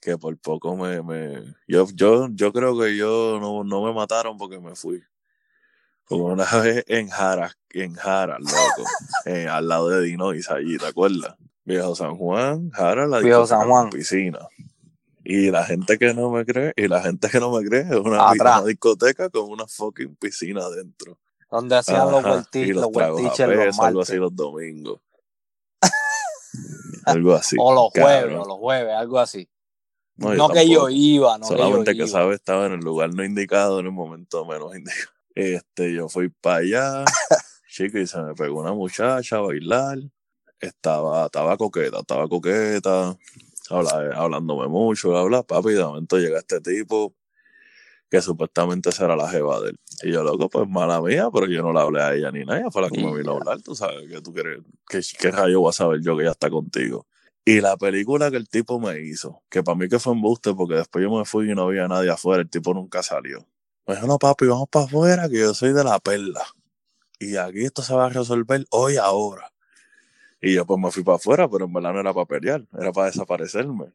[0.02, 1.00] que por poco me...
[1.00, 5.02] me yo, yo, yo creo que yo no, no me mataron porque me fui.
[6.04, 8.90] Como una vez en Jara, en Jara, loco.
[9.24, 11.36] eh, al lado de Dinois, allí, ¿te acuerdas?
[11.64, 13.82] Viejo San Juan, Jara, la Viejo discoteca San Juan.
[13.84, 14.40] con piscina.
[15.24, 17.92] Y la gente que no me cree, y la gente que no me cree, es
[17.92, 18.32] una,
[18.66, 21.16] discoteca con una fucking piscina adentro.
[21.48, 25.00] Donde hacían los Ajá, y los los tragos a vueltiches los algo así los domingos.
[27.06, 27.56] algo así.
[27.60, 28.40] o los jueves, cabrón.
[28.40, 29.48] o los jueves, algo así.
[30.16, 32.12] No, que yo iba, no Solamente que que, yo iba.
[32.12, 35.10] sabe estaba en el lugar no indicado en el momento menos indicado.
[35.34, 37.04] Este, yo fui para allá,
[37.68, 39.98] chico, y se me pegó una muchacha a bailar.
[40.60, 43.16] Estaba, estaba coqueta, estaba coqueta,
[43.70, 45.42] habla- hablándome mucho, bla, bla.
[45.42, 47.14] Papi, de momento llega este tipo
[48.08, 49.80] que supuestamente será la jeva de él.
[50.02, 52.60] Y yo, loco, pues mala mía, pero yo no le hablé a ella ni nada,
[52.60, 55.30] ella fue la que me vino a hablar, tú sabes, que tú quieres, que, qué
[55.30, 57.06] rayo voy a saber yo que ella está contigo.
[57.44, 60.76] Y la película que el tipo me hizo, que para mí que fue embuste, porque
[60.76, 63.46] después yo me fui y no había nadie afuera, el tipo nunca salió.
[63.86, 66.44] Me dijo, no, papi, vamos para afuera, que yo soy de la perla.
[67.18, 69.52] Y aquí esto se va a resolver hoy, ahora.
[70.40, 72.92] Y yo pues me fui para afuera, pero en verdad no era para pelear, era
[72.92, 73.92] para desaparecerme.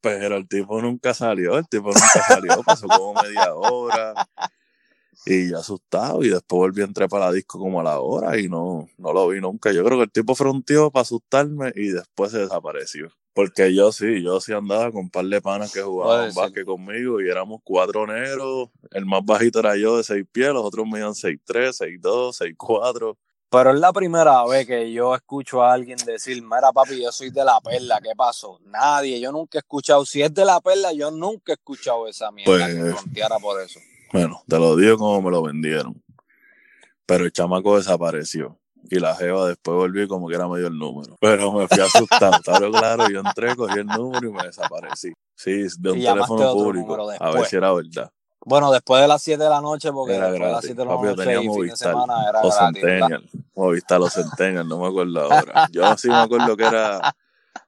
[0.00, 4.14] Pero el tipo nunca salió, el tipo nunca salió, pasó como media hora.
[5.24, 8.38] Y yo asustado, y después volví a entrar para la disco como a la hora
[8.38, 9.70] y no, no lo vi nunca.
[9.72, 13.08] Yo creo que el tipo fronteó para asustarme y después se desapareció.
[13.34, 16.42] Porque yo sí, yo sí andaba con un par de panas que jugaban ser.
[16.42, 18.68] básquet conmigo y éramos cuatro negros.
[18.90, 22.36] El más bajito era yo de seis pies, los otros medían seis tres, seis dos,
[22.36, 23.16] seis cuatro.
[23.48, 27.30] Pero es la primera vez que yo escucho a alguien decir, mira papi, yo soy
[27.30, 28.58] de la perla, ¿qué pasó?
[28.64, 32.30] Nadie, yo nunca he escuchado, si es de la perla, yo nunca he escuchado esa
[32.32, 33.78] mierda Pues- que fronteara por eso.
[34.12, 36.02] Bueno, te lo digo como me lo vendieron.
[37.06, 38.58] Pero el chamaco desapareció.
[38.90, 41.16] Y la jeva después volvió y como que era medio el número.
[41.20, 43.08] Pero me fui asustado, está claro.
[43.08, 45.12] Yo entré, cogí el número y me desaparecí.
[45.34, 47.10] Sí, de un teléfono público.
[47.18, 48.10] A ver si era verdad.
[48.44, 50.66] Bueno, después de las 7 de la noche, porque Era después de las gratis.
[50.66, 52.50] 7 de la Papi, noche tenía y fin de semana era gratis.
[52.50, 52.72] ¿verdad?
[52.72, 53.30] Centennial.
[53.54, 55.68] Movistar o Centennial, no me acuerdo ahora.
[55.70, 57.14] Yo sí me acuerdo que era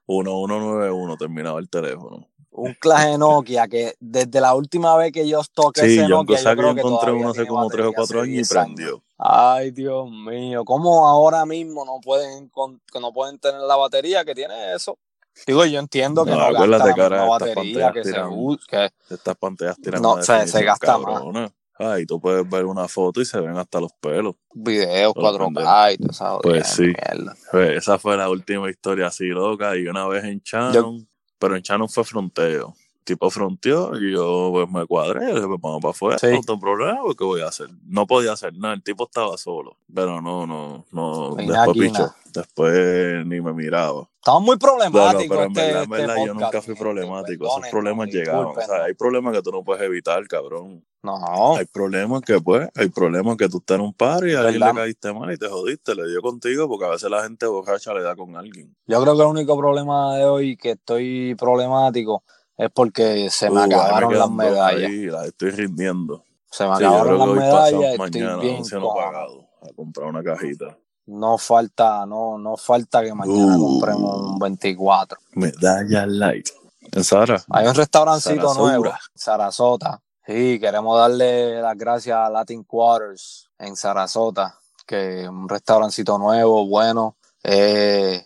[0.07, 2.27] 1191, terminaba el teléfono.
[2.57, 6.37] Un clase Nokia que desde la última vez que yo toqué Sí, ese yo, Nokia,
[6.37, 8.35] yo creo yo que encontré uno hace como 3 o batería, 4 hace años y
[8.37, 8.65] 10 años.
[8.75, 9.03] prendió.
[9.17, 12.49] Ay, Dios mío, ¿cómo ahora mismo no pueden
[12.91, 14.97] que no pueden tener la batería que tiene eso?
[15.45, 19.35] Digo, yo entiendo que No, no, gasta estas batería que se tiran- usa, que Estas
[19.35, 21.51] pantallas tiran No, se- se gasta más.
[21.77, 24.35] Ay, tú puedes ver una foto y se ven hasta los pelos.
[24.53, 26.83] videos Por 4K y esa jodida Pues sí.
[26.83, 27.35] mierda.
[27.51, 29.75] Pues esa fue la última historia así loca.
[29.75, 31.05] Y una vez en Shannon,
[31.39, 32.75] pero en Shannon fue fronteo.
[33.05, 35.27] Tipo fronteó y yo pues me cuadré.
[35.29, 36.27] Yo dije, pues vamos para afuera, Sí.
[36.33, 37.69] no tengo problema, ¿qué voy a hacer?
[37.85, 39.77] No podía hacer nada, el tipo estaba solo.
[39.93, 41.35] Pero no, no, no.
[41.35, 41.93] Después.
[42.33, 44.09] Después ni me miraba.
[44.15, 45.27] Estamos muy Pero, problemáticos.
[45.29, 47.45] pero en verdad, en este verdad, yo nunca fui problemático.
[47.45, 48.45] Esos problemas no, llegaban.
[48.47, 50.83] O sea, hay problemas que tú no puedes evitar, cabrón.
[51.03, 54.39] No, Hay problemas que, pues, hay problemas que tú estás en un par y a
[54.41, 57.45] alguien le caíste mal y te jodiste, le dio contigo, porque a veces la gente
[57.45, 58.75] borracha le da con alguien.
[58.87, 62.23] yo creo que el único problema de hoy que estoy problemático
[62.57, 64.89] es porque se me Uh, acabaron las medallas.
[64.89, 66.23] Ahí, las estoy rindiendo.
[66.51, 67.51] Se me Sí, acabaron las medallas.
[67.71, 70.77] pasamos Estoy mañana, bien no pagado, a comprar una cajita.
[71.07, 73.59] No falta, no, no falta que mañana Uh.
[73.77, 75.19] compremos un 24.
[75.33, 76.49] Medalla light.
[76.91, 77.43] En Sara.
[77.49, 78.59] Hay un restaurancito Sarasota.
[78.61, 80.01] nuevo, Sarasota.
[80.25, 86.65] Sí, queremos darle las gracias a Latin Quarters en Sarasota, que es un restaurancito nuevo,
[86.67, 87.17] bueno.
[87.43, 88.25] eh,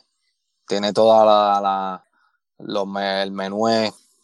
[0.67, 2.05] tiene toda la, la-
[2.59, 3.67] los me- el menú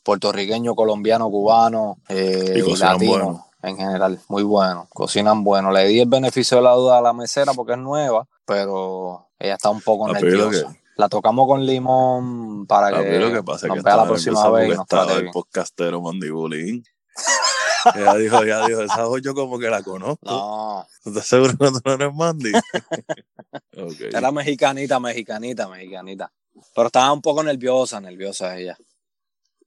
[0.05, 3.45] puertorriqueño, colombiano, cubano eh, Y y, cocinan latino bueno.
[3.63, 4.87] en general, muy bueno.
[4.93, 5.71] Cocinan bueno.
[5.71, 9.55] Le di el beneficio de la duda a la mesera porque es nueva, pero ella
[9.55, 10.69] está un poco nerviosa.
[10.71, 14.63] que- La tocamos con limón para que, que pasa nos que vea la próxima vez
[14.63, 15.33] y porque nos estaba el bien.
[15.33, 16.83] podcastero Mandibulín.
[17.95, 20.19] ella dijo, ella dijo, esa voz yo como que la conozco.
[20.23, 22.51] No, ¿Estás seguro que tú no eres Mandy?
[24.13, 26.31] era mexicanita, mexicanita, mexicanita.
[26.73, 28.77] Pero estaba un poco nerviosa, nerviosa ella.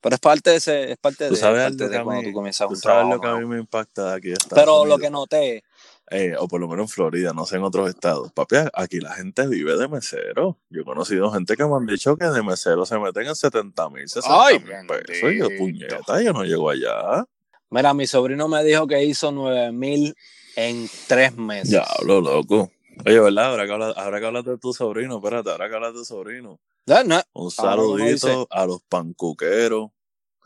[0.01, 2.23] Pero es parte de ese, es parte de, sabes es parte que de a cuando
[2.23, 4.33] mí, tú comienzas tú un sabes trabajo lo que a mí me impacta de aquí
[4.55, 5.01] Pero lo Unidos?
[5.01, 5.65] que noté,
[6.11, 8.33] Eh, o por lo menos en Florida, no sé en otros estados.
[8.33, 10.57] Papi, aquí la gente vive de mesero.
[10.71, 13.91] Yo he conocido gente que me han dicho que de mesero se meten en 70
[13.91, 15.33] mil, 60 Ay, mil pesos.
[15.33, 17.25] Y yo, puñeta, yo no llego allá.
[17.71, 20.15] mira, mi sobrino me dijo que hizo nueve mil
[20.57, 21.71] en tres meses.
[21.71, 22.71] Diablo, loco.
[23.05, 23.47] Oye, ¿verdad?
[23.51, 26.05] Ahora que, hablas, ahora que hablas de tu sobrino, espérate, ahora que hablas de tu
[26.05, 26.59] sobrino.
[26.89, 29.91] No, Un saludito a los pancuqueros,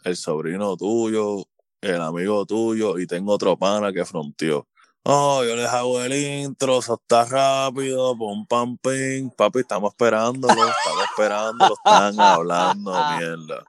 [0.03, 1.45] el sobrino tuyo,
[1.81, 4.67] el amigo tuyo, y tengo otro pana que fronteó.
[5.05, 9.31] Oh, yo les hago el intro, eso está rápido, pum, pam, pim.
[9.31, 13.65] Papi, estamos esperándolo, estamos esperándolo, están hablando mierda.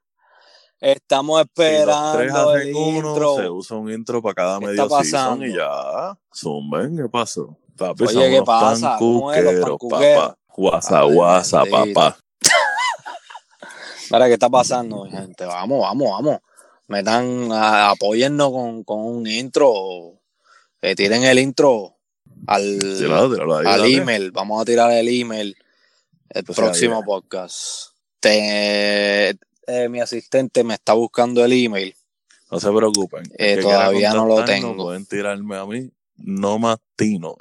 [0.79, 1.79] Estamos Si los tres
[2.27, 3.35] esperando el uno, intro.
[3.37, 6.17] se usa un intro para cada ¿Qué medio está season y ya.
[6.35, 7.55] Zumben, ¿qué pasó?
[7.77, 8.95] Papi, Oye, ¿qué pasa?
[8.99, 10.37] ¿Cómo es los pancuqueros, papá.
[10.55, 12.17] Guasa, guasa, papá.
[14.13, 15.43] Mira, ¿qué está pasando, gente?
[15.43, 16.39] Vamos, vamos, vamos.
[16.87, 20.21] Metan, a, apóyennos con, con un intro.
[20.83, 21.97] Eh, tiren el intro
[22.45, 23.95] al, Tíralo, tíralo ahí, al dale.
[23.95, 24.31] email.
[24.31, 25.57] Vamos a tirar el email
[26.29, 27.05] el sea, próximo ya.
[27.05, 27.87] podcast.
[28.19, 29.29] Te-
[29.65, 31.95] eh, mi asistente me está buscando el email.
[32.51, 33.23] No se preocupen.
[33.39, 34.75] Eh, todavía no lo tengo.
[34.75, 35.89] Pueden tirarme a mí.
[36.17, 37.35] Nomatino.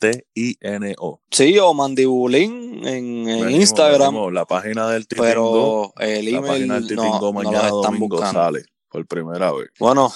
[0.00, 1.20] N-O-M-A-D-T-I-N-O.
[1.30, 4.14] Sí, o Mandibulín en, Instagram.
[4.14, 4.32] venimos.
[4.32, 5.24] La página del Titingo.
[5.24, 8.40] pero el la email página del no, Titingo no mañana están domingo buscando.
[8.40, 9.68] sale por primera vez.
[9.78, 10.12] Bueno,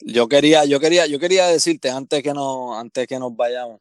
[0.00, 3.80] yo quería, yo quería, yo quería decirte antes que no, antes que nos vayamos,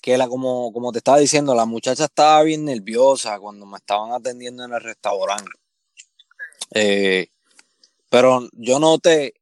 [0.00, 4.12] que la, como, como te estaba diciendo, la muchacha estaba bien nerviosa cuando me estaban
[4.12, 5.50] atendiendo en el restaurante.
[6.74, 7.28] Eh,
[8.08, 9.34] pero yo noté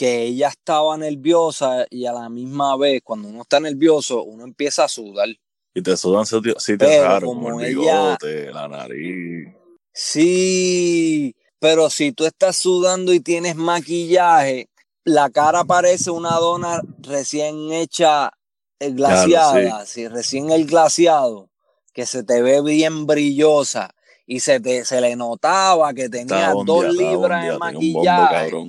[0.00, 4.84] que ella estaba nerviosa y a la misma vez, cuando uno está nervioso, uno empieza
[4.84, 5.28] a sudar.
[5.74, 9.54] Y te sudan sitios Pero raros, como como el ella- bigote, la nariz.
[9.92, 14.70] Sí, pero si tú estás sudando y tienes maquillaje,
[15.04, 18.32] la cara parece una dona recién hecha,
[18.78, 21.50] eh, glaciada, sí, recién el glaciado,
[21.92, 23.90] que se te ve bien brillosa
[24.26, 28.34] y se te se le notaba que tenía Está dos libras de bombo, maquillaje.
[28.50, 28.68] cabrón.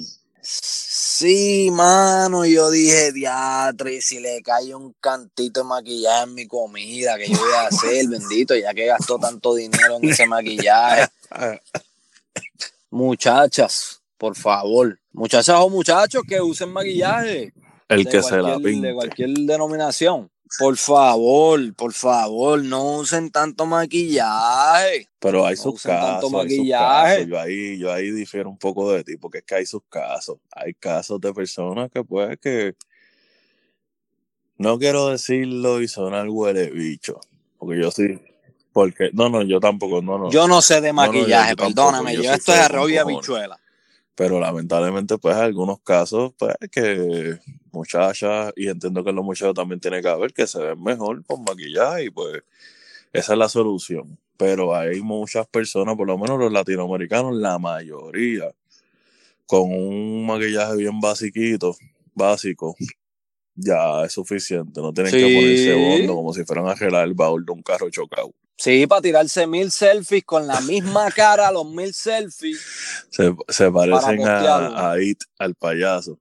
[1.21, 7.15] Sí, mano, yo dije, diatre, si le cae un cantito de maquillaje en mi comida,
[7.15, 11.11] que yo voy a hacer, bendito, ya que gastó tanto dinero en ese maquillaje.
[12.89, 14.97] Muchachas, por favor.
[15.13, 17.53] Muchachas o muchachos que usen maquillaje.
[17.87, 18.87] El que se la pinte.
[18.87, 20.30] De cualquier denominación.
[20.59, 25.07] Por favor, por favor, no usen tanto maquillaje.
[25.19, 27.15] Pero hay No sus usen tanto casos, sus maquillaje.
[27.15, 27.27] casos.
[27.27, 30.37] Yo ahí, yo ahí difiero un poco de ti, porque es que hay sus casos.
[30.51, 32.75] Hay casos de personas que pues que
[34.57, 37.19] no quiero decirlo y sonar huele bicho.
[37.57, 38.19] Porque yo sí.
[38.73, 40.31] Porque, no, no, yo tampoco, no, no.
[40.31, 42.15] Yo no sé de No, no, yo- maquillaje, yo perdóname.
[42.15, 43.59] yo Yo, esto es con y habichuela.
[44.21, 47.39] Pero lamentablemente, pues hay algunos casos, pues que
[47.71, 51.43] muchachas, y entiendo que los muchachos también tienen que ver que se ven mejor con
[51.43, 52.43] maquillaje y pues
[53.13, 54.19] esa es la solución.
[54.37, 58.53] Pero hay muchas personas, por lo menos los latinoamericanos, la mayoría,
[59.47, 61.75] con un maquillaje bien basiquito,
[62.13, 62.75] básico,
[63.55, 64.81] ya es suficiente.
[64.81, 67.89] No tienen que ponerse bondo como si fueran a gelar el baúl de un carro
[67.89, 68.31] chocado.
[68.61, 72.59] Sí, para tirarse mil selfies con la misma cara, los mil selfies.
[73.09, 76.19] Se, se parecen a, a It, al payaso.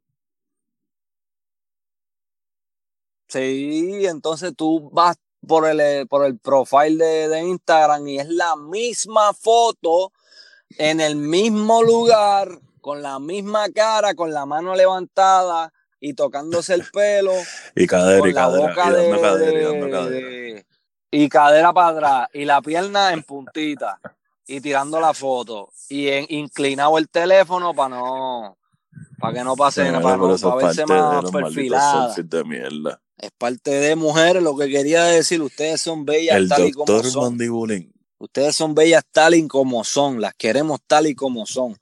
[3.28, 8.28] Sí, entonces tú vas por el, eh, por el profile de, de Instagram y es
[8.30, 10.10] la misma foto
[10.78, 16.84] en el mismo lugar, con la misma cara, con la mano levantada y tocándose el
[16.90, 17.34] pelo,
[17.76, 20.69] Y cadera y cadera, boca y dando de, cadera, y dando de- cadera.
[21.10, 23.98] Y cadera para atrás y la pierna en puntita
[24.46, 28.56] y tirando la foto y en- inclinado el teléfono para no
[29.18, 32.06] para que no pase Bueno, para, no, para verse más perfilada.
[32.14, 33.00] selfies de mierda.
[33.18, 37.02] Es parte de mujeres, lo que quería decir, ustedes son bellas El tal y como
[37.02, 37.24] son.
[37.24, 37.92] Mandibulín.
[38.18, 41.76] Ustedes son bellas tal y como son, las queremos tal y como son.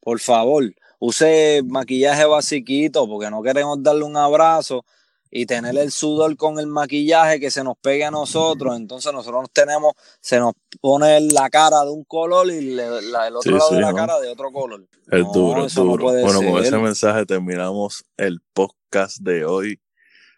[0.00, 0.62] Por favor,
[1.00, 4.84] use maquillaje basiquito porque no queremos darle un abrazo
[5.30, 8.76] y tener el sudor con el maquillaje que se nos pegue a nosotros.
[8.76, 13.36] Entonces nosotros tenemos, se nos pone la cara de un color y le- la- el
[13.36, 13.96] otro Sí, lado sí, de la ¿no?
[13.96, 14.86] cara de otro color.
[15.10, 16.04] Es No, duro, es no duro.
[16.04, 19.80] bueno, con ese mensaje terminamos el podcast de hoy.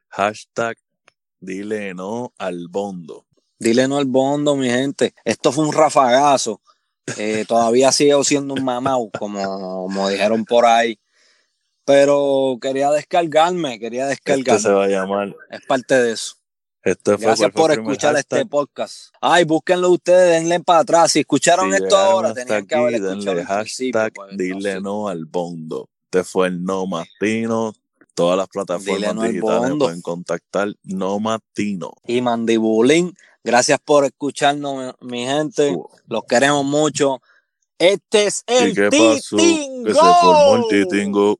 [0.08, 0.76] Hashtag
[1.40, 3.26] dile no al bondo.
[3.58, 5.14] Dile no al bondo, mi gente.
[5.24, 6.60] Esto fue un rafagazo.
[7.16, 9.42] Eh, todavía sigo siendo un mamau, como,
[9.86, 10.98] como dijeron por ahí.
[11.88, 14.78] Pero quería descargarme, quería Este se descargarme.
[14.78, 15.36] va a llamar.
[15.50, 16.34] Es parte de eso.
[16.82, 18.40] Este fue Gracias por escuchar hashtag.
[18.40, 19.08] este podcast.
[19.22, 21.12] Ay, búsquenlo ustedes, denle para atrás.
[21.12, 25.24] Si escucharon Si esto ahora, tenían que haber escuchado el hashtag pues, dile no al
[25.24, 25.88] bondo.
[26.12, 27.72] Este fue el No Matino.
[28.14, 31.94] Todas las plataformas no digitales pueden contactar No Matino.
[32.06, 35.74] Y Mandibulín, gracias por escucharnos, mi gente.
[36.06, 37.22] Los queremos mucho.
[37.78, 39.36] Este es ¿Y el qué pasó?
[39.38, 39.94] Que se Titingo.
[40.20, 41.38] formó el titingo.